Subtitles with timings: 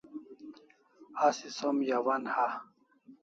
[1.27, 2.47] Asi som yawan ha